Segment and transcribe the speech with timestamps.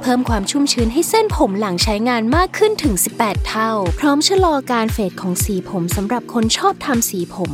[0.00, 7.52] เพิ่มความชุ่มชื้นให้เส้นผมหลังใช้งานมากขึ้นถึง 18 เท่า พร้อมชะลอการเฟดของสีผมสำหรับคนชอบทำสีผม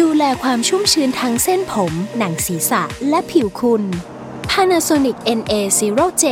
[0.00, 3.82] ดูแลความชุ่มชื้นทั้งเส้นผม หนังศีรษะ และผิวคุณ
[4.50, 6.24] Panasonic NA0J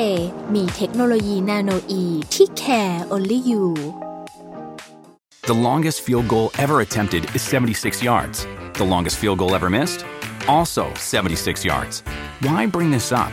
[0.54, 3.64] มีเทคโนโลยีนาโนอีที่ care only you
[5.50, 8.36] The longest field goal ever attempted is 76 yards.
[8.74, 10.04] The longest field goal ever missed?
[10.46, 11.94] Also 76 yards.
[12.46, 13.32] Why bring this up?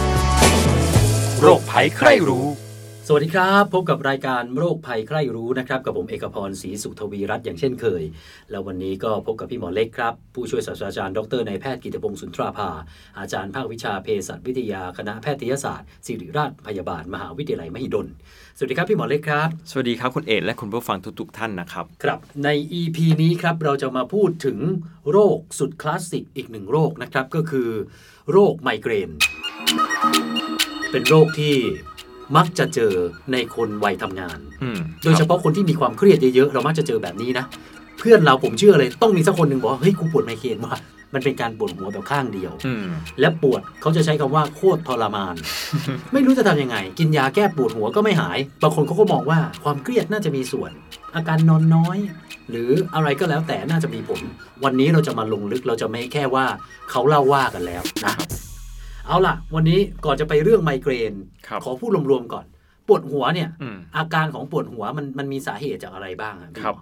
[1.43, 2.45] โรคภัยใครรู้
[3.07, 8.03] สวัสดีครับ พบกับรายการโรคภัยใครรู้นะครับ กับผมเอกพรศรีสุขทวีรัตน์อย่างเช่นเคย
[8.51, 12.69] แล้ววันนี้ก็พบกับพี่หมอเล็กครับ ผู้ช่วยศาสตราจารย์ดรนายแพทย์กิตติพงศ์สุนทราภา
[13.19, 18.07] อาจารย์ภาควิชาเภสัชวิทยาคณะแพทยศาสตร์ศิริราชพยาบาล มหาวิทยาลัยมหิดล
[18.57, 24.57] สวัสดีครับพี่หมอเล็กครับ สวัสดีครับคุณเอกและคุณผู้ฟังทุกๆท่านนะครับ ครับ ใน EP นี้ครับเราจะมาพูดถึง
[25.11, 27.69] โรคสุดคลาสสิกอีกหนึ่งโรคนะครับก็คือ
[28.31, 29.11] โรคไมเกรน
[30.91, 31.55] เป็นโรคที่
[32.37, 32.93] มักจะเจอ
[33.31, 37.45] ในคนวัยทำงานอืมโดยเฉพาะคนที่มีความเครียดเยอะๆ เรามักจะเจอแบบนี้นะ
[37.99, 40.75] เพื่อนเราผมเชื่อเลย ต้องมีสักคนหนึ่งบอกว่าเฮ้ยกูปวดไมเกรนว่ะ
[41.13, 42.87] มันเป็นการปวดหัวแบบข้างเดียวอืม
[43.19, 45.35] และปวดเขาจะใช้คำว่าโคตรทรมาน
[46.13, 50.71] ไม่รู้จะทำยังไง กินยาแก้ปวดหัวก็ไม่หาย บางคนเขาก็มองว่าความเครียดน่าจะมีส่วน
[51.15, 51.97] อาการนอนน้อย
[52.49, 54.19] หรืออะไรก็แล้วแต่น่าจะมีผล
[54.63, 56.45] วันนี้เราจะมาลงลึกเราจะไม่แค่ว่า
[56.91, 58.13] เขาเล่าว่ากันแล้วนะ
[59.07, 61.13] เอาล่ะ วันนี้ก่อนจะไปเรื่องไมเกรน
[61.47, 62.45] ครับขอพูดรวมๆก่อน
[62.87, 66.75] ปวดหัวเนี่ยอืมอาการของปวดหัวมันมันมีสาเหตุจากอะไรบ้างอะพี่ครับ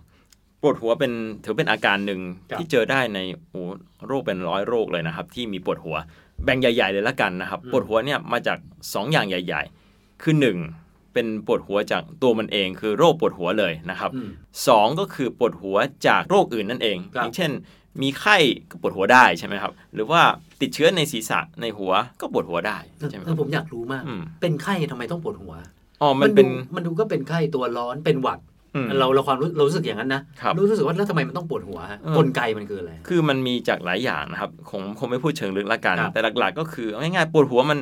[0.61, 1.11] ปวดหัวเป็น
[1.43, 2.19] ถือเป็นอาการหนึ่ง
[2.49, 3.19] ครับที่เจอได้ใน
[3.49, 3.61] โอ้
[4.07, 5.95] โรคเป็นร้อยโรคเลยนะครับ ที่มีปวดหัว
[6.43, 9.63] แบ่งใหญ่ ๆ เลยละกันนะครับ ปวดหัวเนี่ยมาจาก 2 อย่างใหญ่
[9.93, 10.35] ๆ คือ
[10.73, 14.29] 1 เป็นปวดหัวจากตัวมันเองคือโรคปวดหัวเลยนะครับอืม
[14.67, 15.77] สองก็คือปวดหัว
[16.07, 17.51] จากโรคอื่นนั่นเองครับอย่างเช่น
[18.01, 18.37] มีไข้
[18.69, 20.21] ก็ปวดหัวได้ใช่ไหมครับ หรือว่า
[20.61, 21.91] ติดเชื้อในศีรษะในหัว
[22.21, 22.77] ก็ปวดหัวได้
[23.09, 25.53] ใช่ไหมเอครัอบผมอยากรู้มากอืมเป็นไข้ทำไมต้องปวดหัว
[26.01, 28.39] อ๋อมันเป็นดูมันดูก็เป็นไข้ตัวร้อนเป็นหวัด
[28.75, 37.79] อืมเราเราความรู้เรารู้สึกอย่างนั้นนะครับรู้สึกว่าแล้วทำไมมันต้องปวดหัวฮะเออกลไกมันคืออะไรคือมันมีจากหลายอย่างนะครับคงคงไม่พูดเชิงลึกละกันครับแต่หลักๆ ก็คือเอาง่ายๆปวดหัวมัน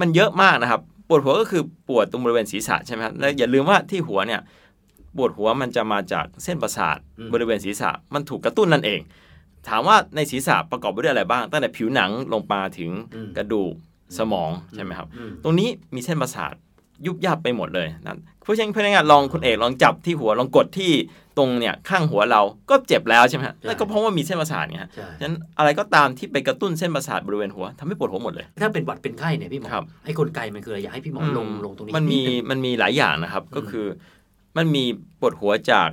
[0.00, 4.40] มันเยอะมากนะครับ ปวดหัวก็คือปวดตรงบริเวณศีรษะใช่ไหมครับและอย่าลืมว่าที่หัวเนี่ย
[5.16, 9.00] ปวดหัวมันจะมาจากเส้นประสาทอืมบริเวณศีรษะมันถูกกระตุ้นนั่นเอง
[9.68, 13.72] ถามว่าในศีรษะประกอบไปด้วยอะไรบ้าง ตั้งแต่ผิวหนังลงมาถึงอืมกระดูก
[14.18, 16.54] สมองใช่ไหมครับอืมตรงนี้มีเส้นประสาท
[17.06, 20.92] ยุบยับไปหมดเลยนะเพราะฉะนั้นเพราะฉะนั้นลองคุณเอกลองจับที่หัวลองกดที่
[21.38, 33.86] ตรงเนี่ยข้างหัวเราก็เจ็บแล้วใช่ไหมฮะแล้วก็เพราะว่ามีเส้นประสาทเนี่ยฮะใช่ฉะนั้นอะไรก็ตามที่ไปกระตุ้นเส้นประสาทบริเวณหัวทำให้ปวดหัวหมดเลย ถ้าเป็นหวัดเป็นไข้เนี่ยพี่หมอครับไอ้กลไกมันคืออะไรอยากให้พี่หมอลงลงตรงนี้มันมีดนึงมันมีหลายอย่างนะครับก็คือ
[34.56, 34.84] มันมี
[35.20, 35.88] ปวดหัวจาก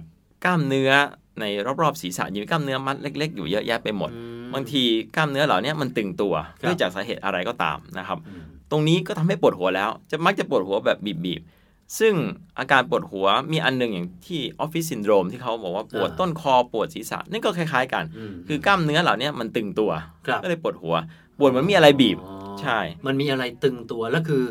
[0.45, 0.91] กล้ามเนื้อ
[1.39, 1.45] ใน
[1.81, 4.83] รอบๆศีรษะอยู่กล้ามเนื้อมัดเล็ก ๆ อยู่เยอะแยะไปหมดอืมบางที
[5.15, 12.13] กล้ามเนื้อเหล่านี้มันตึงตัวครับด้วยจากสาเหตุอะไรก็ตามนะครับอืมตรงนี้ก็ทำให้ปวดหัวแล้ว จะมักจะปวดหัวแบบบีบๆซึ่ง
[12.59, 19.91] อาการปวดหัวมีอันหนึงอย่างที่ออฟฟิศซินโดรมที่เขาบอกว่าปวดอ่าต้นคอปวดศีรษะนี่ก็คล้ายๆกันอืมคือกล้ามเนื้อเหล่านี้มันตึงตัว
[20.25, 20.95] ครับก็เลยปวดหัว
[21.39, 24.43] ปวดเหมือนมีอะไรบีบอ๋อใช่ มันมีอะไรตึงตัวแล้วคือ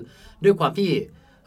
[0.45, 0.89] ด้วยความที่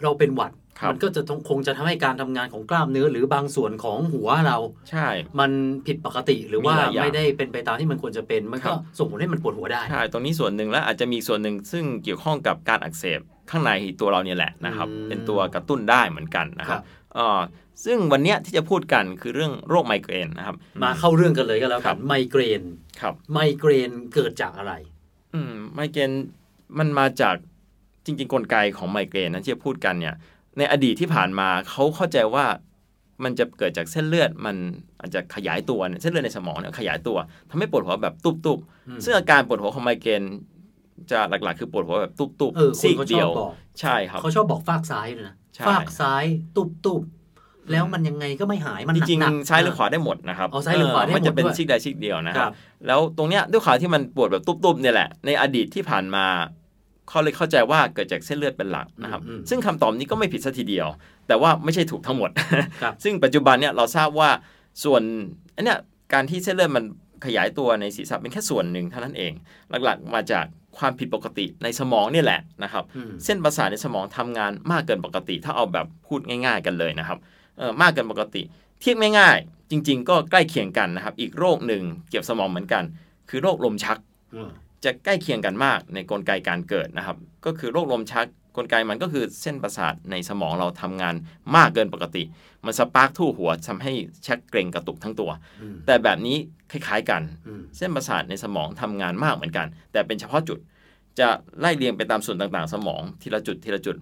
[0.01, 4.57] เราเป็นหวัดครับ มันก็จะต้องคงจะทำให้การทำงานของกล้ามเนื้อหรือบางส่วนของหัวเรา
[4.91, 5.07] ใช่
[5.39, 5.51] มัน
[5.87, 13.19] ผิดปกติหรือว่ามีหลายอย่างไม่ได้เป็นไปตามที่มันควรจะเป็น มันครัก็บส่งผลให้มันปวดหัวได้ ใช่ ตรงนี้ส่วนหนึ่งและอาจจะมีส่วนหนึ่งซึ่งเกี่ยวข้องกับการอักเสบ
[13.49, 16.83] ข้างในตัวเราเนี่ยแหละนะครับอืมเป็นตัวกระตุ้นได้เหมือนกันนะครัครับบ
[17.17, 17.41] อ่า
[17.85, 22.61] ซึ่งวันเนี้ยที่จะพูดกันคือเรื่องโรคไมเกรนนะครับ มาเข้าเรื่องกันเลยก็แล้วครักันบไมเกรน
[23.01, 24.73] ครับ ไมเกรนเกิดจากอะไร
[25.33, 26.11] อืมไมเกรน
[26.79, 27.35] มันมาจาก
[28.05, 30.15] จริงๆกลไกของไมเกรนนะที่จะพูดกันเนี่ย
[30.59, 32.45] ในอดีตที่ผ่านมาเขาเข้าใจว่า
[33.23, 34.55] มันจะเกิดจากเส้นเลือดมัน
[34.99, 37.17] อาจจะขยายตัวเนี่ยเส้นเลือดในสมองเนี่ยขยายตัว
[37.49, 38.37] ทำให้ปวดหัวแบบตุบ
[38.87, 40.23] อืมๆซึ่งอาการปวดหัวของไมเกรน
[41.11, 46.23] จะหลักๆ คือปวดหัวแบบตุบเออๆคนซีกเขาชเดีอยวบบอกใช่ครับเขาชอบบอกฟากซ้ายเลยนะใช่ฟากซ้าย
[46.55, 47.03] ตุบตุบ
[47.71, 52.55] แล้วมันยังไงก็ไม่หายมันจหนักริงหนักๆซ้ายหรือขวาได้หมดนะครับอ๋อซ้ายหรือขวาได้หมดมันจะเป็นด้วยซีกใดซีกเดียวนะคครัรับบ
[52.87, 56.25] แล้วตรงเนี้ยด้วยข่าวที่มันปวดแบบตุ๊บๆเนี่ยแหละในอดีตที่ผ่านมา
[57.09, 60.87] เขาเลยเข้าใจว่าเกิดจากเส้นเลือดเป็นหลักนะครับอืมซึ่งคำตอบนี้ก็ไม่ผิดสัทีเดียว
[61.27, 62.29] แต่ว่าไม่ใช่ถูกทั้งหมด
[62.83, 64.29] ครับซึ่งปัจจุบันเนี่ยเราทราบว่า
[64.83, 65.01] ส่วน
[65.55, 65.79] อันเนี้ย
[66.13, 66.85] การที่เส้นเลือดมัน
[67.25, 69.33] ขยายตัวในศีรษะเป็นแค่ส่วนหนึ่งเท่านั้นเอง
[69.85, 70.45] หลักๆ มาจาก
[70.77, 77.17] ความผิดปกติในสมองเนี่ยแหละนะครับอืมเส้นประสาทในสมองทำงานมากเกินปกติ ถ้าเอาแบบพูดง่าย ๆ กันเลยนะครับ
[77.57, 78.41] เออมากเกินปกติ
[78.79, 82.83] เทียบง่ายๆจริง ๆ ก็ใกล้เคียงกันนะครับ อีกโรคหนึ่งเกี่ยวกับสมองเหมือนกัน
[83.29, 83.97] คือโรคลมชัก
[84.35, 84.49] อืม
[84.83, 88.27] จะใกล้เคียงกันมากในกลไกการเกิดนะครับ ก็คือโรคลมชัก
[88.57, 91.15] กลไกมันก็คือเส้นประสาทในสมองเราทำงาน
[91.55, 92.23] มากเกินปกติ
[92.65, 93.93] มัน spark ทั่วหัวทำให้
[94.27, 95.31] ชักเกร็งกระตุกทั้งตัว
[95.61, 96.37] อืมแต่แบบนี้
[96.71, 100.59] คล้ายๆกันอืมเส้นประสาทในสมองทำงานมากเหมือนกัน แต่เป็นเฉพาะจุด
[101.19, 101.27] จะ
[101.59, 103.97] ไล่เรียงไปตามส่วนต่างๆ สมองทีละจุดทีละจุด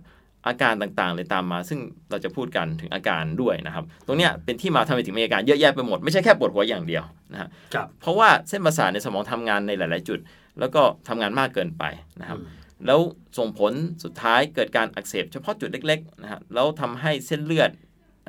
[0.47, 1.79] อาการต่างๆ เลยตามมา ซึ่ง
[2.09, 10.19] เราจะพูดกันถึงอาการด้วยนะครับ ตรงเนี้ยเป็นที่มาทำไมถึงมีอาการเยอะแยะไปหมด ไม่ใช่แค่ปวดหัวอย่างเดียวนะฮะครับเพราะว่าเส้นประสาทในสมองทำงานในหลาย ๆ จุด
[10.59, 11.83] แล้วก็ทำงานมากเกินไป
[12.21, 12.47] นะครับอืม
[12.85, 12.99] แล้ว
[13.37, 13.73] ส่งผล
[14.03, 17.71] สุดท้ายเกิดการอักเสบเฉพาะจุดเล็กๆนะฮะแล้วทำให้เส้นเลือด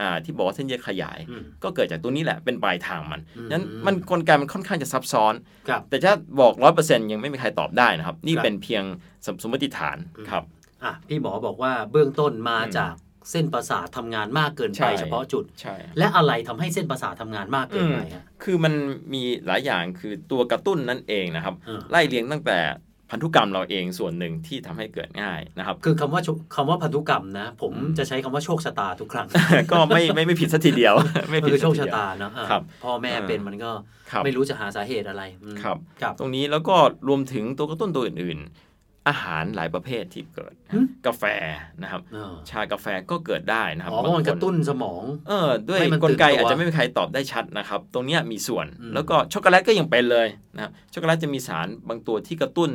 [0.01, 5.35] อ่าที่บอกว่าเส้นเลือดขยายอืมก็เกิดจากตัวนี้แหละเป็นปลายทางมันอืมนั้นมันกลไกมันค่อนข้างจะซับซ้อน
[5.69, 8.83] ครับแต่ถ้าบอกร้อยเปอร์เซ็นต์ยังไม่มีใครตอบได้นะครับ นี่ครับเป็นเพียง
[9.27, 10.45] สมสมมติฐานอืมครับ
[10.85, 12.95] อะพี่หมอบอกว่าเบื้องต้นมาอืมจาก
[13.31, 18.75] เส้นประสาททำงานมากเกินใช่ไปเฉพาะจุดใช่และอะไรทำให้เส้นประสาททำงานมากเกินไปฮะคือมัน
[19.15, 22.59] มีหลายอย่างคือตัวกระตุ้นนั่นเองนะครับอืมไล่เรียงตั้งแต่
[23.11, 29.29] พันธุกรรมเราเองส่วนหนึ่งที่ทำให้เกิดง่ายนะครับ คือคำว่าโชคำว่าพันธุกรรมนะ ผมอืมจะใช้คำว่าโชคชะตาทุกครั้ง
[29.73, 30.95] ก็ไม่ไม่ไม่ผิดสัทีเดียว
[31.31, 33.71] ไม่ผิดคือโชคสัชะทีเดียวตาเนอะอะครับพ่อแม่เออเป็นมันก็
[34.11, 36.77] ครับไม่รู้จะหาสาเหตุอะไรอืมครับครับ ตรงนี้แล้วก็
[37.09, 38.68] รวมถึงตัวกระตุ้นตัวอื่นๆ
[39.09, 41.25] อาหารหลายประเภทที่เกิดหึกาแฟ
[41.83, 52.71] นะครับเออชากาแฟก็เกิดได้นะครับอ๋อเพราะมันบางคกระตุ้นสมอง เออ ด้วยให้มันกลไกตื่นตัวอาจจะไม่มีใครตอบได้ชัดนะครับ ตรงเนี้ยมีส่วนอืมแล้วก็ช็อกโกแลตก็ยังเป็นเลยนะครับช็อกโกแลตจะมีสารบางตัวที่กระตุ้น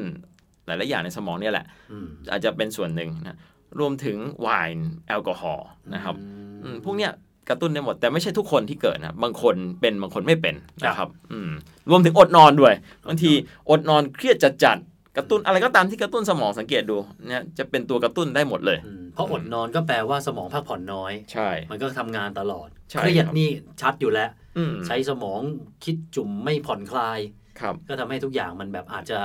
[0.65, 3.37] หลายๆอย่างในสมองเนี่ยแหละอืมอาจจะเป็นส่วนหนึ่งนะ
[3.79, 6.15] รวมถึงไวน์แอลกอฮอล์นะครับ
[6.63, 7.11] อืมพวกเนี้ย
[7.49, 11.51] กระตุ้นได้หมดแต่ไม่ใช่ทุกคนที่เกิดนะบางคนเป็นบางคนไม่เป็นนะครับอืม
[11.89, 12.73] รวมถึงอดนอนด้วย
[13.07, 13.31] บางที
[13.69, 23.49] อดนอนเครียดจัดๆ กระตุ้นอะไรก็ตามที่กระตุ้นสมองสังเกตดูเนี่ยจะเป็นตัวกระตุ้นได้หมดเลยอืมเพราะอดนอนก็แปลว่าสมองพักผ่อนน้อย ใช่ มันก็ทำงานตลอดใช่เครียดครับนี่
[23.81, 25.41] ชัดอยู่แล้วอืมใช้สมอง
[25.83, 27.19] คิดจุ่มไม่ผ่อนคลาย
[27.59, 29.19] ครับก็ทำให้ทุกอย่างมันแบบอาจจะ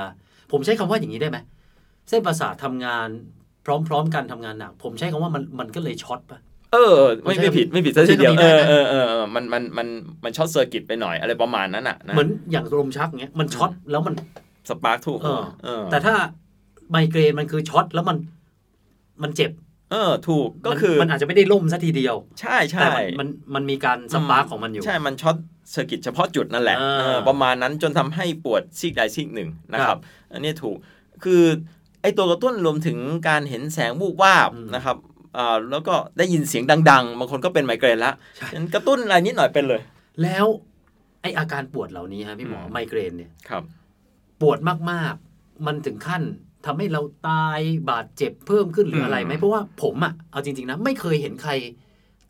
[0.53, 1.39] ผมใช้คำว่าอย่างนี้ได้ไหม
[2.09, 3.09] เส้นประสาททำงาน
[3.89, 6.39] พร้อม ๆ กันทำงานหนัก ผมใช้คำว่ามันมันก็เลยช็อตปะ
[6.73, 9.89] เออไม่ไม่ผิดไม่ผิดซะทีเดียวใช่เอคำนี้ได้อไหมเออเออเออมันมันมัน
[10.25, 14.15] มัน short circuit ไปหน่อยอะไรประมาณนั้นอะนะเหมือนอย่างลมชักเงี้ยมันช็อตแล้วมัน
[14.69, 16.15] spark ถูกเออเออแต่ถ้า
[16.91, 18.17] ไมเกรนมันคือช็อตแล้วมัน
[19.23, 19.51] มันเจ็บ
[19.91, 25.37] เออ ถูกก็มันคือมันอาจจะไม่ได้ล่มซะทีเดียว ใช่ใช่แต่มันมันมันมีการ spark ของมันอยู่ ใช่มัน short
[25.71, 30.01] circuit เฉพาะจุดนั่นแหละอ่าเออประมาณนั้นจนทำให้ปวดซีกใดซีกหนึ่งนะคครัรับบ
[30.33, 30.77] อันนี้ถูก
[31.25, 31.43] คือ
[32.03, 32.99] ไอตัวกระตุ้นรวมถึง
[33.29, 34.97] การเห็นแสงวูบวาบอืมนะครับ
[35.37, 39.81] อ่าแล้วก็ได้ยินเสียงดัง ๆ บางคนก็เป็นไมเกรนละใช่งั้นกระตุ้นอะไรนิดหน่อยเป็นเลย
[40.23, 40.47] แล้ว
[41.23, 43.63] ไออาการปวดเหล่านี้ฮะพี่หมออืมไมเกรนเนี่ยครับ
[44.41, 44.59] ปวด
[44.91, 46.23] มากๆ มันถึงขั้น
[46.67, 51.53] ทำให้เราตายบาดเจ็บเพิ่มขึ้นหรืออะไรไหมอืมเพราะว่าผมอะเอาจริง ๆนะไม่เคยเห็นใคร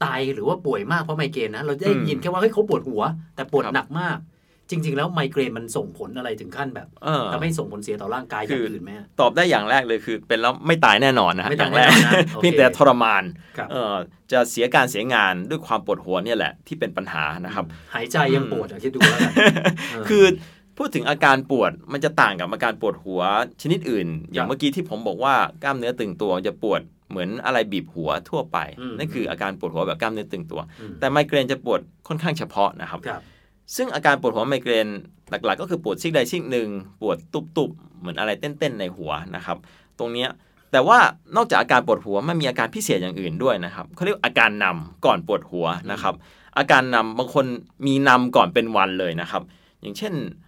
[0.05, 3.03] ตายหรือว่าป่วยมากเพราะไมเกรนนะเราได้อืมยินแค่ว่าเฮ้ยเขาปวดหัว
[3.35, 4.19] แต่ปวดครับหนักมาก
[4.71, 13.23] จริง ๆ แล้วไมเกรนมันส่งผลอะไรถึงขั้นแบบเออทำให้ส่งผลเสียต่อร่างกายอย่างอื่นไหมฮะตอบได้อย่างแรกเลยคือ เป็นแล้วไม่ตายแน่นอนนะฮะไม่อตายย่างแรกแน่นอนนะโอเคเพียงแต่ทรมาน
[13.59, 13.95] ครับเออ
[14.33, 19.33] จะเสียการเสียงานด้วยความปวดหัวเนี่ยแหละที่เป็นปัญหานะครับ หายใจยังปวดอะคิดดูแล้วกัน
[19.91, 20.25] เออคือ
[20.79, 23.21] พูดถึงอาการปวดมันจะต่างกับอาการปวดหัว
[23.63, 26.81] ชนิดอื่น อย่าครังบเมื่อกี้ที่ผมบอกว่ากล้ามเนื้อตึงตัวจะปวด
[27.11, 33.23] เหมือนอะไรบีบหัวทั่วไปอืมนั่นคืออาการปวดหัวแบบกล้ามเนื้อตึงตัวอืมแต่ไมเกรนจะปวดค่อนข้างเฉพาะนะครับครับ
[33.77, 34.89] ซึ่งอาการปวดหัวไมเกรน
[35.31, 36.69] หลักๆ ก็คือปวดซีกใดซีกหนึ่ง
[37.03, 39.57] ปวดตุบๆเหมือนอะไรเต้นๆในหัวนะครับ
[39.99, 40.29] ตรงเนี้ย
[40.73, 40.99] แต่ว่า
[41.37, 46.15] นอกจากอาการปวดหัวมันมีอาการพิเศษอย่างอื่นด้วยนะครับเขาเรียกอาการนำก่อนปวดหัวนะครับ
[46.59, 47.47] อาการนำบางคน
[47.87, 49.43] มีนำก่อนเป็นวันเลยนะครับ
[49.81, 50.48] อย่างเช่นอ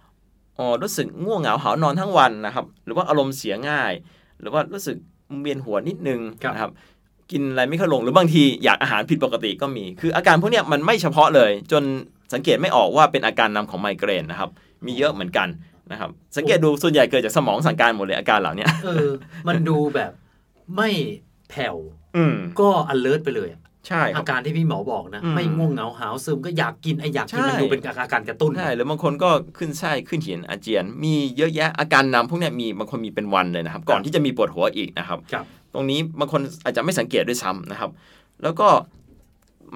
[0.81, 3.91] รู้สึกง่วงเหงาหานอนทั้งวันนะครับ หรือว่าอารมณ์เสียง่าย
[4.39, 4.97] หรือว่ารู้สึก
[5.41, 6.71] เวียนหัวนิดนึงครับนะครับ
[7.31, 11.83] กินอะไรไม่ค่อยลงหรือบางทีอยากอาหารผิดปกติก็มี คืออาการพวกเนี้ยมันไม่เฉพาะเลย จน
[12.33, 14.49] สังเกตไม่ออกว่าเป็นอาการนำของไมเกรนนะครับ
[14.85, 15.47] มีเยอะเหมือนกัน
[15.91, 19.07] นะครับ สังเกตดูส่วนใหญ่เกิดจากสมองสั่งการหมดเลยอาการเหล่าเนี้ยเออ
[19.47, 20.11] มันดูแบบ
[20.75, 20.89] ไม่
[21.49, 21.75] แผ่ว
[22.15, 37.89] อืมก็ alert ไปเลยอะ ใช่ครัอาบการที่พี่หมอบอกนะอืมไม่ง่วงเหงาหาวซึมก็อยากกินไออยากกินใช่มันดูเป็นอาการกระตุ้นใช่หรือบางคนก็ขึ้นไส้ขึ้นเหียนอาเจียน มีเยอะแยะอาการนำพวกเนี้ยมีบางคนมีเป็นวันเลยนะครับ ก่อนที่จะมีปวดหัวอีกนะครับครับตรงนี้บางคนอาจจะไม่สังเกตด้วยซ้ำนะครับ
[38.43, 38.67] แล้วก็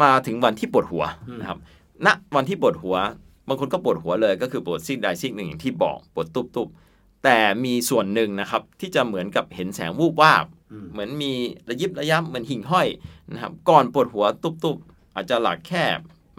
[0.02, 1.60] มาถึงวันที่ปวดหัวอืมนะครับ
[2.06, 2.96] ณวันที่ปวดหัว
[3.48, 10.55] บางคนก็ปวดหัวเลย ก็คือปวดซีกใดซีกหนึ่งอย่างที่บอกปวดตุบๆแต่มีส่วนหนึ่งนะครับที่จะเหมือนกับเห็นแสงวูบวาบอืม
[10.92, 11.32] เหมือนมี
[11.70, 12.88] ระยิบระยับเหมือนหิ่งห้อย
[13.32, 15.84] นะครับ ก่อนปวดหัวตุบๆ อาจจะหลักแค่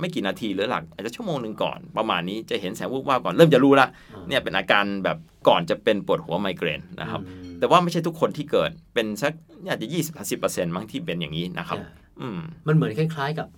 [0.01, 5.19] ไม่กี่นาทีหรือหลัก อาจจะชั่วโมงหนึ่งก่อน ประมาณนี้จะเห็นแสงวูบวาบก่อนเริ่มจะรู้ละอ่าเนี่ยเป็นอาการแบบ
[5.49, 9.33] ก่อนจะเป็นปวดหัวไมเกรนนะครับอืมแต่ว่าไม่ใช่ทุกคนที่เกิดเป็นสัก
[9.69, 13.49] อาจจะยี่สิบสิบเปอร์เซ็นต์มั้งที่เป็นอย่างนี้นะครับเนี่ยอืมมันเหมือนคล้ายๆกับ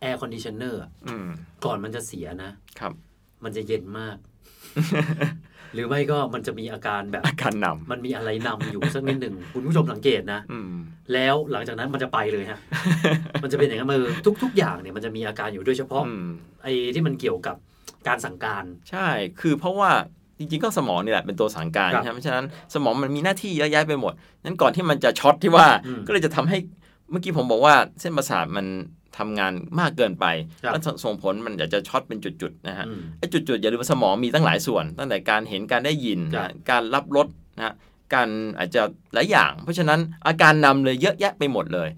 [0.00, 1.28] air conditioner อืม
[1.64, 2.50] ก่อนมันจะเสียนะ
[2.80, 2.92] ครับ
[3.44, 4.16] มันจะเย็นมาก
[5.74, 10.72] หรือไม่ก็มันจะมีอาการแบบอาการมันมีอะไรนำอยู่สักนิดหนึ่งคุณผู้ชมสังเกตนะอืม
[11.12, 12.58] แล้วหลังจากนั้นมันจะไปเลยฮะ
[13.42, 16.28] มันจะเป็นอย่างนั้นมือทุกทุกอย่างเนี่ยมันจะมีอาการอยู่โดยเฉพาะอืม
[16.62, 17.56] ไอ้ที่มันเกี่ยวกับ
[18.08, 19.08] การสั่งการ ใช่
[19.40, 19.90] คือเพราะว่า
[20.38, 24.12] จริงๆก็สมองนี่แหละเป็นตัวสั่งการครับใช่ไหมเพราะฉะนั้นสมองมันมีหน้าที่เยอะแยะไปหมด
[24.44, 26.58] นั้นก่อนที่มันจะช็อตที่ว่าอืมก็เลยจะทำให้
[27.10, 28.66] เมื่อกี้ผมบอกว่าเส้นประสาทมัน
[29.18, 30.26] ทำงานมากเกินไป
[30.64, 37.74] ครับแล้วส่งผลมันอยากจะช็อตเป็นจุดๆนะฮะอืมไอ้จุดๆอย่าลืมว่าสมองมีตั้งหลายส่วน ตั้งแต่การเห็นการได้ยินครับนะการรับรสนะฮะ
[38.14, 38.28] การ
[38.58, 38.82] อาจจะ
[39.14, 41.88] หลายอย่าง เพราะฉะนั้นอาการนำเลยเยอะแยะไปหมดเลย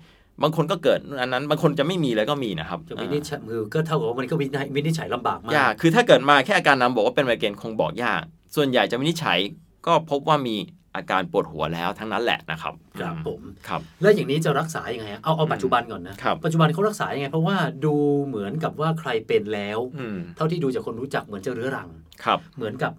[0.42, 8.22] บางคนก็เกิดอันนั้น บางคนจะไม่มีเลยก็มีนะครับจะวินิจฉัยมือก็เท่ากับว่ามันก็วินิจวินิจฉัยลำบากมากากคือถ้าเกิดมาแค่อาการนำบอกว่าเป็นไมเกรนคงบอกยาก
[8.56, 9.38] ส่วนใหญ่จะวินิจฉัย
[9.86, 10.56] ก็พบว่ามี
[10.96, 17.94] อาการปวดหัวแล้วทั้งนั้นแหละนะครับครับอืผมครับแล้วอย่างนี้จะรักษายังไงฮะเอาเอาปัจจุบันก่อนนะครับปัจจุบันเขารักษายังไง เพราะว่าดู
[18.26, 21.88] เหมือนกับว่าใครเป็นแล้วอืมเท่าที่ดูจากคนรู้จักเหมือนจะเรื้อรัง
[22.24, 22.92] ครับเหมือนกับ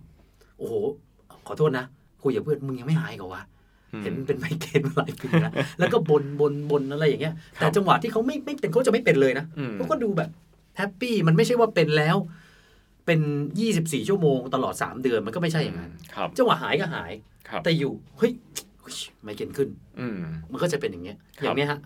[0.58, 0.74] โอ้โห
[1.48, 1.86] ขอโทษนะ
[2.24, 3.42] คุยกับเพื่อนมึงยังไม่หายกับวะ
[3.94, 10.30] อืมเห็นเป็นไมเกรนมาหลายปีแล้วแล้วก็บนบนบนอะไรอย่างเงี้ยครับแต่จังหวะที่เขาไม่ไม่เป็นเขาจะไม่เป็นเลยนะอืมเขาก็ดูแบบ
[10.78, 12.18] happy มันไม่ใช่ว่าเป็นแล้ว
[13.06, 13.20] เป็น
[13.66, 18.32] 24 ชั่วโมงตลอด 3 เดือนมันก็ไม่ใช่อย่างนั้นครับจังหวะหายก็หายครับ แต่อยู่เฮ้ย
[19.24, 20.20] ไมเกรนขึ้น อืม
[20.52, 21.80] มันก็จะเป็นอย่างเงี้ยครับอย่างเนี้ยฮะ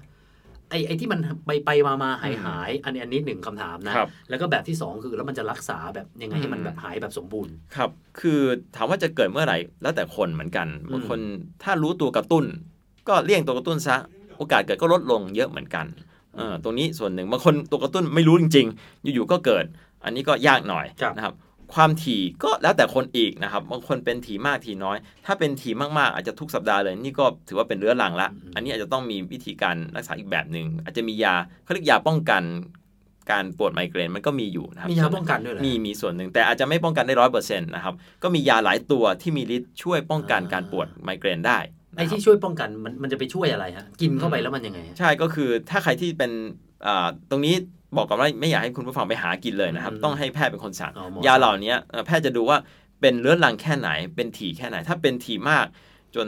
[0.70, 7.90] ไอ้ไอ้ที่มันไปไปมามาหายอืมหายอันนี้อันนี้หนึ่งคำถามนะครับแล้วก็แบบที่สองคือแล้วมันจะรักษาแบบยังไงให้มันอืมแบบหายแบบสมบูรณ์ ครับ
[8.20, 8.40] คือ
[8.76, 11.20] ถามว่าจะเกิดเมื่อไหร่ แล้วแต่คนเหมือนกันบางคน
[11.64, 12.46] ถ้ารู้ตัวกระตุ้น
[13.08, 13.96] ก็เลี่ยงตัวกระตุ้นซะ
[14.38, 15.86] โอกาสเกิดก็ลดลงเยอะเหมือนกัน
[16.36, 19.66] เออตรงนี้ส่วนหนึ่งบางคนตัวกระตุ้นไม่รู้จริง ๆ อยู่ๆก็เกิด
[20.04, 21.34] อันนี้ก็ยากหน่อยครับนะครับ
[21.76, 32.44] ความถี่ก็แล้วแต่คนอีกนะครับบางคนเป็นถี่มากถี่น้อย ถ้าเป็นถี่มากๆ อาจจะทุกสัปดาห์เลย นี่ก็ถือว่าเป็นเรื้อรังละ อันนี้อาจจะต้องมีวิธีการรักษาอีกแบบหนึ่งอาจจะมียาเขาเรียกยาป้องกัน
[33.32, 41.60] การปวดไมเกรนมันก็มีอยู่นะครับมียาป้องกันด้วยเหรอมีมีส่วนหนึ่งแต่อาจจะไม่ป้องกันได้ร้อยเปอร์เซ็นต์นะครับก็มียาหลายตัวที่มีฤทธิ์ช่วยป้องกันอ่าการปวดไมเกรนได้
[41.98, 46.32] ไอ้นะครับที่ช่วยป้องกันมันมันจะไปช่วยอะไรฮะกินเข้าไปแล้วมันยังไงฮะใช่ก็คือถ้าใครที่เป็น
[46.88, 47.56] อ่าตรงนี้
[47.96, 52.58] บอกก่อนว่าไม่อยากให้คุณผู้ฟังไปหากินเลยนะครับอืมต้องให้แพทย์เป็นคนสั่งอ๋อหมอยาเหล่านี้เอ่อแพทย์จะดูว่า
[53.02, 55.66] เป็นเรื้อรังแค่ไหน เป็นถี่แค่ไหน ถ้าเป็นถี่มาก
[56.16, 56.28] จน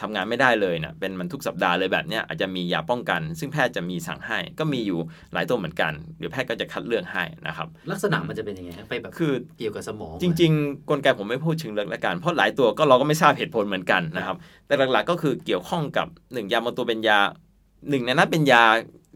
[0.00, 4.98] ทำงานไม่ได้เลยนะเป็นมันทุกสัปดาห์เลยแบบเนี้ยอาจจะมียาป้องกัน ซึ่งแพทย์จะมีสั่งให้ ก็มีอยู่
[5.32, 17.18] หลายตัวเหมือนกันเดี๋ยวแพทย์ก็จะคัดเลือกให้นะครับ ลักษณะมันจะเป็นยังไงฮะไปแบบคือเกี่ยวกับสมอง จริง ๆ กลไกผมไม่พูดถึงเรื่องละกันเพราะหลายตัวก็เราก็ไม่ทราบเหตุผลเหมือนกันนะครับ แต่หลักๆก็คือเกี่ยวข้องกับหนึ่งยาบางตัวเป็นยา
[17.88, 18.64] หนึ่งในนั้นเป็นยา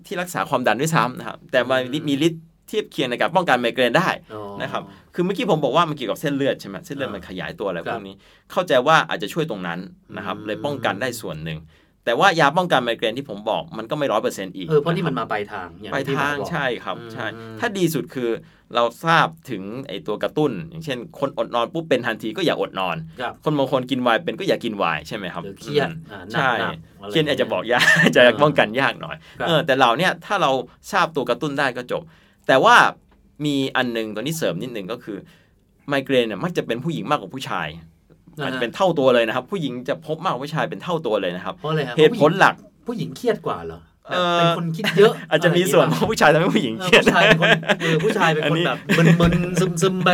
[0.06, 4.82] ที่รักษาความดันด้วยซ้ำนะครับแต่มันมีฤทธิ์เทียบเคียงในการป้องกันไมเกรนได้อ๋อนะครับ
[5.14, 8.16] คือเมื่อกี้ผมบอกว่ามันเกี่ยวกับเส้นเลือดใช่ไหมเส้นเลือดมันขยายตัวอะไรคพรับวกนี้
[8.52, 9.78] เข้าใจว่าอาจจะช่วยตรงนั้น
[10.16, 11.58] นะครับอืมเลยป้องกันได้ส่วนหนึ่ง
[12.04, 18.30] แต่ว่ายาป้องกันไมเกรนที่ผมบอกมันก็ไม่ร้อยเปอร์เซ็นต์อีกเออเพราะนี่คมับนมาปลายทางอย่างไปที่หมอทางบอกใช่ครับใช่อืมถ้าดีสุดคือ
[18.74, 27.84] เราทราบถึงไอตัวกระตุ้น อย่างเช่น คนอดนอนปุ๊บเป็นทันทีก็อย่าอดนอนครับคนบางคนกินไวน์เป็นก็อย่ากินไวน์ใช่ไหมครับหรือเครียดมอ่าหนักใช่หนักอะไรเครียดอาจจะบอกยาก
[28.14, 30.50] จะเออป้องกันยากหน่อยครับเออแต่เราเนี่ยถ้าเรา
[30.92, 32.02] ทราบตัวกระตุ้นได้ก็จบ
[32.46, 32.76] แต่ว่า
[33.44, 35.18] มีอันหนึงตัวนี้เสริมนิดหนึ่งก็คือ
[35.88, 37.68] ไมเกรนเนี่ยมักจะเป็นผู้หญิงมากกว่าผู้ชาย
[38.38, 42.54] นะฮะอาจจะเป็นเท่าตัวเลยนะครับ ผู้หญิงจะพบมากกว่าผู้ชายเป็นเท่าตัวเลยนะครับเพราะอะไรฮะเหตุผลหลัก
[42.86, 47.50] ผู้หญิงเครียดกว่าเหรอ เอ่อเป็นคนคิดเยอะ อาจจะมีส่วนอเพไรอย่างราะผู้ชายทำให้ผู้หญิงเงี้ยเครียดเออผู้ชายเป็นคน
[47.80, 48.78] เออผู้ชายเป็นอันคนนี้แบบ
[49.20, 50.08] มึนๆซึมๆไป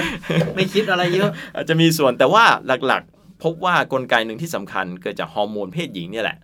[0.55, 2.45] ไม่คิดอะไรเยอะ อาจจะมีส่วนแต่ว่า
[2.87, 6.39] หลักๆ พบว่ากลไกหนึ่งที่สำคัญเกิดจากฮอร์โมนเพศหญิงเนี่ยแหละ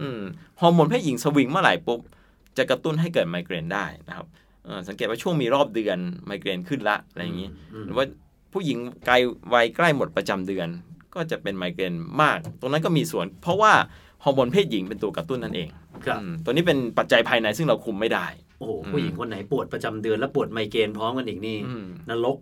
[0.00, 0.20] อืม
[0.60, 2.00] ฮอร์โมนเพศหญิงสวิงเมื่อไหร่ปุ๊บ
[2.56, 4.26] จะกระตุ้นให้เกิดไมเกรนได้นะครับ
[4.64, 8.04] เออสังเกตว่าช่วงมีรอบเดือนไมเกรนขึ้นละอะไรอย่างนี้อืมหรือว่า
[8.52, 9.14] ผู้หญิงไกล
[9.54, 10.68] วัยใกล้หมดประจำเดือน
[11.14, 13.72] ก็จะเป็นไมเกรนมาก ตรงนั้นก็มีส่วน เพราะว่า
[14.24, 15.68] ฮอร์โมนเพศหญิงเป็นตัวกระตุ้นนั่นเอง
[16.06, 18.26] ครับอืมตัวนี้เป็นปัจจัยภายในซึ่งเราคุมไม่ได้
[18.58, 22.36] โอ้โหผู้หญิงคนไหนปวดประจำเดือนแล้วปวดไมเกรนพร้อมกันอีกนี่อืมนรก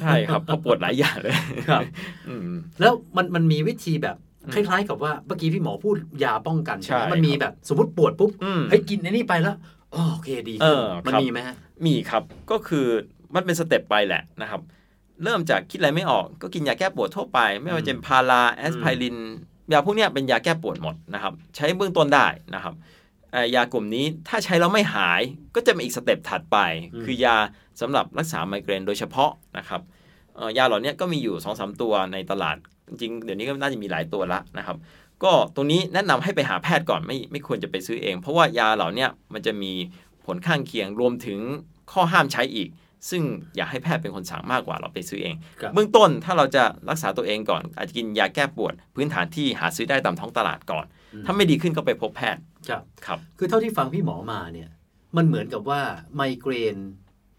[0.00, 1.34] ใช่ครับเพราะปวดหลายอย่างเลย
[1.70, 1.82] ครับ
[2.28, 2.40] อืม
[2.80, 9.56] แล้วมันมันมีวิธีแบบอืมคล้ายๆกับว่าเมื่อกี้พี่หมอพูดยาป้องกันใช่ไหมใช่มันมีแบบสมมติปวดปุ๊บอืมเฮ้ยกินไอ้นี่ไปแล้ว
[9.94, 11.56] อ๋อโอเคดีเอขึ้นอมันครับมีไหมฮะ
[11.86, 12.86] มีครับก็คือ
[13.34, 14.60] มันเป็น step ไปแหละนะครับ
[15.24, 19.16] เริ่มจากคิดอะไรไม่ออกก็กินยาแก้ปวดทั่วไป ไม่ว่าจะเป็นพาราแอสไพริน
[19.72, 23.05] ยาพวกเนี้ยเป็นยาแก้ปวดหมดนะครับ ใช้เบื้องต้นได้นะครับอ่า
[23.54, 25.20] ยากลุ่มนี้ถ้าใช้แล้วไม่หาย
[25.54, 26.58] ก็จะมีอีกสเต็ปถัดไป
[26.94, 27.36] อืมคือยา
[27.80, 29.80] สำหรับรักษาไมเกรนโดยเฉพาะนะครับ
[30.36, 32.56] เอ่อยาเหล่านี้ก็มีอยู่2อสตัวในตลาด
[32.88, 34.76] จริงๆเดี๋ยวนี้ก็น่าจะมีหลายตัวละนะครับ
[35.24, 39.72] ก็ตรงนี้แนะนำให้ไปหาแพทย์ก่อนไม่ไม่ควรจะไปซื้อเอง เพราะว่ายาเหล่าเนี้ยมันจะมี
[40.26, 41.40] ผลข้างเคียงรวมถึง
[41.92, 42.68] ข้อห้ามใช้อีก
[43.10, 43.22] ซึ่ง
[43.56, 50.86] อยากให้แพทย์เป็นคนสั่งมากกว่าเราไปซื้อเองครับเบื้องต้นถ้าเราจะรักษาตัวเองก่อน อาจจะกินยาแก้ปวด พื้นฐานที่หาซื้อได้ตามท้องตลาดก่อน
[51.26, 54.70] ถ้าไม่ดีขึ้นก็ไปพบแพทย์ครับครับ คือเท่าที่ฟังพี่หมอมาเนี่ย
[55.16, 55.80] มันเหมือนกับว่า
[56.16, 56.76] ไมเกรน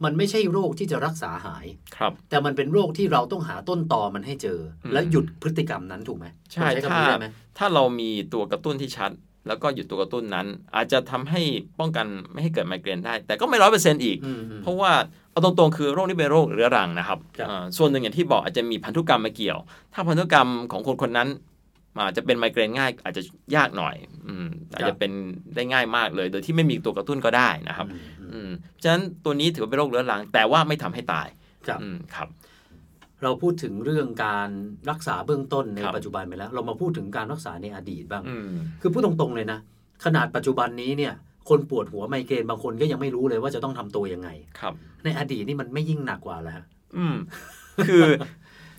[0.03, 1.65] มันไม่ใช่โรคที่จะรักษาหาย
[1.97, 9.11] ครับ แต่มันเป็นโรคที่เราต้องหาต้นตอมันให้เจออมและหยุดพฤติกรรมนั้นถูกไหมใช่ผมคำถ้านี้ได้ไหมถ้าเรามีตัวกระตุ้นที่ชัด
[9.47, 11.41] แล้วก็หยุดตัวกระตุ้นนั้น อาจจะทำให้
[11.79, 14.91] ป้องกันไม่ให้เกิดไมเกรนได้ แต่ก็ไม่ร้อยเปอร์เซ็นต์อีกอืมอืมเพราะว่า
[15.31, 19.59] เอาตรงๆคือโรคนี้เป็นโรคเรื้อรังนะครับครับอ่าส่วนหนึ่งอย่างที่บอกอาจจะมีพันธุกรรมมาเกี่ยว
[19.93, 21.29] ถ้าพันธุกรรมของคนคนนั้น
[22.05, 23.23] อาจจะเป็นไมเกรนง่าย อาจจะ
[23.55, 23.95] ยากหน่อย
[24.27, 25.11] อืมอาจจะเป็น
[25.55, 28.49] ได้ง่ายมากเลย โดยที่ไม่มีตัวกระตุ้นก็ได้นะครับ อืมอืมอืม
[28.83, 31.27] ฉะนั้นตัวนี้ถือว่าเป็นโรคเรื้อรัง แต่ว่าไม่ทำให้ตาย
[31.67, 32.27] ครับอืมครับ
[33.23, 34.49] เราพูดถึงเรื่องการ
[34.89, 38.49] รักษาเบื้องต้นในครับปัจจุบันไปแล้ว เรามาพูดถึงการรักษาในอดีตบ้างอืม
[38.81, 39.59] คือพูดตรงๆเลยนะ
[40.05, 41.13] ขนาดปัจจุบันนี้เนี่ย
[41.49, 44.73] คนปวดหัวไมเกรนบางคนก็ยังไม่รู้เลยว่าจะต้องทำตัวยังไงครับ
[45.03, 46.65] ในอดีตนี่มันไม่ยิ่งหนักกว่าแล้วฮะ
[46.97, 47.15] อืม
[47.87, 48.01] คือ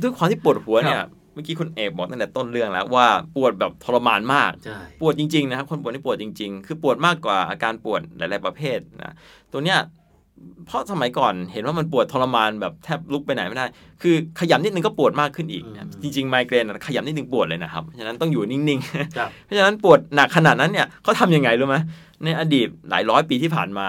[0.02, 9.14] ด้วยความที่ปวดหัวเนี่คยรับเมื่อกี้คุณเอกบอกตั้งแต่ต้นเรื่องแล้วว่าปวดแบบทรมานมากใช่ปวดจริงๆนะครับ คนปวดนี่ปวดจริง ๆ คือปวดมากกว่าอาการปวดหลาย ๆประเภทนะ
[9.52, 9.80] ตัวเนี้ย
[10.66, 13.66] เพราะสมัยก่อนเห็นว่ามันปวดทรมานแบบแทบลุกไปไหนไม่ได้
[14.02, 21.76] คือขยับนิดนึงก็ปวดมากขึ้นอีกนะจริงๆไมเกรนอะขยับนิดนึงปวดเลยนะครับฉะนั้นต้องอยู่นิ่งๆครับเพราะฉะนั้นปวดหนักขนาดนั้นเนี่ยเขาทำยังไงรู้ไหม
[22.24, 23.86] ในอดีตหลายร้อยปีที่ผ่านมา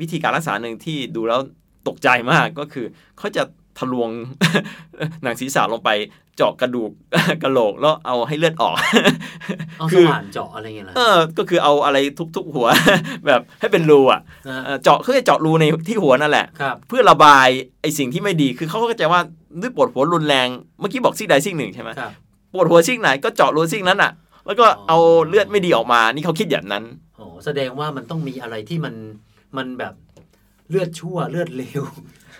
[0.00, 1.40] วิธีการรักษาหนึ่งที่ดูแล้ว
[1.88, 2.86] ตกใจมากก็คือ
[3.18, 3.42] เขาจะ
[3.78, 4.10] ทะลวง
[5.22, 5.90] หนังศีรษะลงไป
[6.36, 6.90] เจาะกระดูก
[7.42, 8.74] กระโหลกแล้วเอาให้เลือดออก
[9.78, 11.98] เอาคืสอว่านเจาะอะไรเงี้ยเหรอเออก็คือเอาอะไร
[12.36, 12.68] ทุบๆหัว
[13.26, 17.48] แบบให้เป็นรูอะนะเออเจาะเพื่อเจาะรูในที่หัวนั่นแหละครับเพื่อระบาย
[17.82, 19.20] ไอ้สิ่งที่ไม่ดีคือเขาก็เข้าใจว่า
[19.60, 20.48] ด้วยปวดหัวรุนแรง
[20.80, 22.12] เมื่อกี้บอกซีกใดซีกหนึ่งใช่ไหมครับ
[22.52, 24.12] ปวดหัวซีกไหนก็เจาะรูซีกนั้นอะ
[24.46, 26.84] แล้วก็เอาเลือดไม่ดีออกมา นี่เขาคิดอย่างนั้น
[27.16, 28.94] โอ้แสดงว่ามันต้องมีอะไรที่มัน
[29.56, 29.94] มันแบบ
[30.68, 31.84] เลือดชั่วเลือดเลว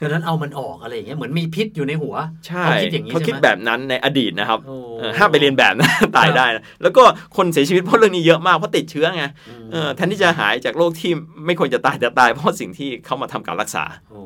[0.00, 2.14] ดังนั้นเอามันออกอะไรอย่างเงี้ยเหมือนมีพิษอยู่ในหัว
[2.46, 7.02] ใช่เขาคิดอย่างนี้เขาใช่คิดไหมแบบนั้นในอดีตนะครับโอ้เออห้ามไปเรียนแบบนะตายได้นะแล้วก็
[7.37, 9.28] คนเสียชีวิตเพราะเรื่องนี้เยอะมากเพราะติดเชื้อไงม
[9.72, 11.12] เออแทนที่จะหายจากโรคที่
[11.46, 14.20] ไม่ควรจะตายแต่ตายเพราะสิ่งที่เข้ามาทำการรักษาโอ้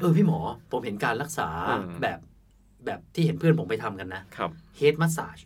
[0.00, 0.38] เออพี่หมอ
[0.70, 2.18] ผมเห็นการรักษาอืมแบบ
[2.86, 5.38] แบบที่เห็นเพื่อนผมไปทำกันนะครับเฮดมัสซาจ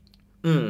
[0.47, 0.69] อืม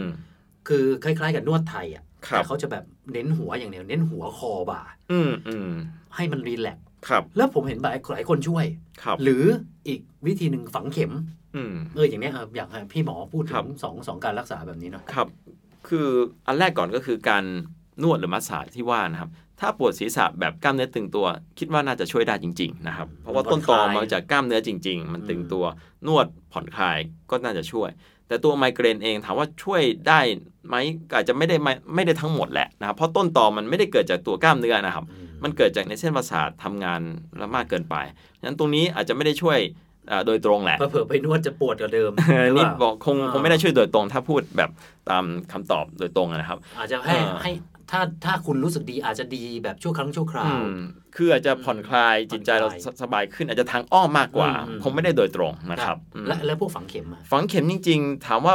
[0.69, 5.71] คือคล้าย ๆ กับนวดไทยอะครับแต่เขาจะแบบเน้นหัวอย่างเดียวเน้นหัวคอบ่าอืมอืม
[6.15, 8.64] ให้มันรีแลกซ์ ครับ แล้วผมเห็นหลายหลายคนช่วย
[9.03, 9.45] ครับหรือ
[9.88, 11.12] อีกวิธีหนึ่งฝังเข็ม
[11.57, 15.29] อืมเอออย่างเนี้ยเอออยากให้พี่หมอพูดถึครับงสองสองการรักษาแบบนี้เนาะครับ
[15.88, 16.09] คือ
[16.47, 17.45] อันแรกก่อนก็คือการ
[18.03, 21.27] นวดหรือมัสสาจที่ว่านะครับ ถ้าปวดศีรษะแบบกล้ามเนื้อตึงตัว
[21.59, 25.64] คิดว่าน่าจะช่วยได้จริง ๆ นะครับ เพราะว่าต้นตอมาจากกล้ามเนื้อจริง ๆ มันตึงตัว
[26.07, 26.99] นวดผ่อนคลาย
[27.31, 27.90] ก็น่าจะช่วย
[28.29, 30.21] แต่ตัวไมเกรนเองถามว่าช่วยได้
[30.69, 30.75] ไหม
[31.09, 35.05] ก็อาจจะไม่ได้ไม่ไม่ได้ทั้งหมดแหละนะครับเพราะต้นตอมันไม่ได้เกิดจากตัวกล้ามเนื้อนะครับ
[35.44, 37.01] มันเกิดจากในเส้นประสาททำงาน
[37.38, 37.96] แล้วมากเกินไป
[38.38, 39.59] ฉะนั้นตรงนี้อาจจะไม่ได้ช่วย
[40.09, 42.11] เอ่อโดยตรงแหละเผื่อๆไปนวดจะปวดกว่าเดิม
[42.46, 44.70] อันนี้บอกคงอ่าคงไม่ได้ช่วยโดยตรง ถ้าพูดแบบ
[45.11, 47.51] ตามคำตอบโดยตรงนะครับ อาจจะให้เออให้
[47.90, 50.77] ถ้าถ้าคุณรู้สึกดีอาจจะดีแบบชั่วครั้งชั่วคราวอืม
[51.16, 58.55] คืออาจจะผ่อนคลายจิตใจเราผ่อนคลายสบายขึ้นอาจจะทางอ้อมมากกว่าอืมคงไม่ได้โดยตรงนะครับอืมและและพวกฝังเข็มอะฝังเข็มจริง ๆ ถามว่า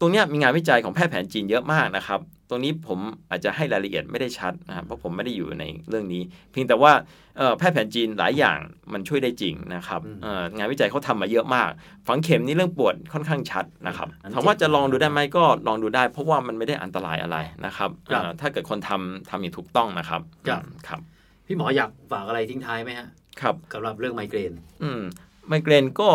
[0.00, 2.98] ตรงเนี้ยมีงานวิจัยของแพทย์แผนจีนเยอะมากนะครับ ตรงนี้ผม
[3.30, 6.92] อาจจะให้รายละเอียดไม่ได้ชัดนะครับเพราะผมไม่ได้อยู่ในเรื่องนี้ เพียงแต่ว่า
[7.38, 8.58] เอ่อแพทย์แผนจีนหลายอย่าง
[8.92, 11.70] มันช่วยได้จริงนะครับเอ่องานวิจัยเขาทำมาเยอะมาก
[12.06, 21.00] ฝังเข็มนี่เรื่องปวดค่อนข้างชัดนะครับถามว่าจะลองดูได้ไหมก็ลองดูได้ เพราะว่ามันไม่ได้อันตรายอะไรนะครับเอ่อถ้าเกิดคนทำทำอย่างถูกต้องนะครับอืมครับ
[21.46, 23.08] พี่หมออยากฝากอะไรทิ้งท้ายไหมฮะ
[23.40, 25.00] ครับสำหรับเรื่องไมเกรน อืม
[25.48, 26.08] ไมเกรนก็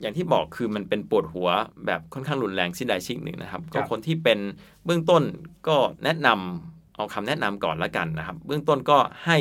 [0.00, 1.48] อย่างที่บอกคือมันเป็นปวดหัว
[1.86, 4.38] แบบค่อนข้างรุนแรงสิ่งใดสิ่งหนึ่งนะครับ ก็คนที่เป็น
[4.84, 5.22] เบื้องต้น
[5.68, 9.38] ก็แนะนำเอาคำแนะนำก่อนละกันนะครับ เบื้องต้นก็ให้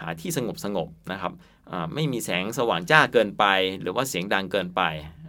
[0.00, 1.32] หาที่สงบสงบๆนะครับ
[1.70, 3.44] อ่าไม่มีแสงสว่างจ้าเกินไป
[3.80, 4.82] หรือว่าเสียงดังเกินไป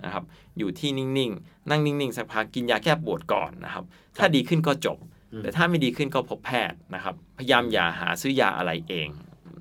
[0.06, 0.24] นะครับ
[0.58, 3.84] อยู่ที่นิ่งๆ นั่งนิ่งๆ สักพักกินยาแก้ปวดก่อนนะครับ
[4.20, 4.98] ถ้าดีขึ้นก็จบ
[5.34, 9.08] อืมแต่ถ้าไม่ดีขึ้นก็พบแพทย์นะครับ พยายามอย่าหาซื้อยาอะไรเอง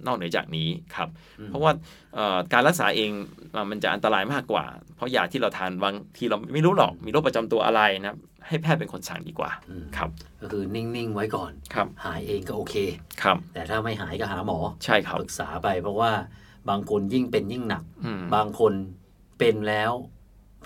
[0.07, 1.09] นอกเหนือจากนี้ครับ
[1.47, 1.73] เพราะว่า
[2.15, 3.11] เอ่อการรักษาเอง
[3.53, 4.65] เอ่อมันจะอันตรายมากกว่า
[4.97, 12.75] เพราะยาที่เราทานบางทีเราไม่รู้หรอกมีโรคประจำตัวอะไรนะครับให้แพทย์เป็นคนสั่งดีกว่าอืมครับก็คือนิ่ง ๆ ไว้ก่อนครับหายเองก็โอเค
[13.23, 16.13] ครับแต่ถ้าไม่หายก็หาหมอใช่ครับปรึกษาไปเพราะว่า
[16.71, 18.73] บางคนยิ่งเป็นยิ่งหนักอืมบางคน
[19.39, 19.93] เป็นแล้ว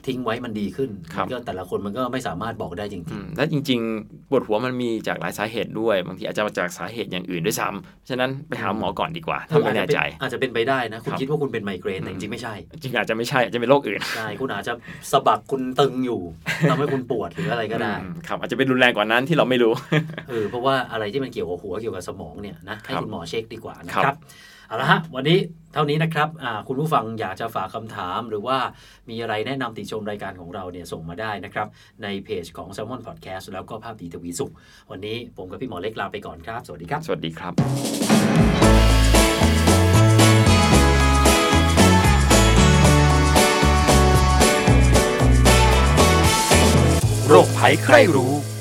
[0.07, 14.73] ทิ้งไว้มันดีขึ้นครับมันก็แต่ละคนมันก็ไม่สามารถบอกได้จริงอืมและจริง ๆ ปวดหัวมันมีจากหลายสาเหตุด้วย บางทีอาจจะมาจากสาเหตุอย่างอื่นด้วยซ้ำฉะนั้นไปหาหมอก่อนดีกว่าๆถ้าไม่แน่ใจ อาจจะเป็นไปได้นะ คุณครับคิดว่าคุณเป็นไมเกรนแต่อืจมริงๆไม่ใช่ จริงอาจจะไม่ใช่อาจจะเป็นโรคอื่นใช่คุณอาจจะ
[15.13, 16.21] สะบักคุณตึงอยู่
[16.71, 19.73] ทำให้คุณปวดหรืออะไรก็ได้อืมครับอาจจะเป็นรุนแรงกว่านั้นที่เราไม่รู้
[20.29, 24.19] เออเพราะว่าอะไรที่มันเกี่ยวกับหัวเกี่ยวกับสมองเนี่ยนะให้ครับคุณหมอเช็คดีกว่านะคครัรับบ
[24.73, 25.39] เอาละฮะวันนี้
[25.73, 28.59] เท่านี้นะครับอ่าคุณผู้ฟังอยากจะฝากคำถาม หรือว่า
[29.11, 31.67] มีอะไรแนะนำติชมรายการของเราเนี่ยส่งมาได้นะครับ
[32.03, 34.53] ในเพจของ s ซ l m o n Podcast แล้วก็ภาพดีทวีสุข
[34.91, 37.53] วันนี้ผมกับพี่หมอเล็กลาไปก่อนครับ สวัสดีครับ สวัสดีครับ
[47.29, 48.52] โรคภัยใครรู้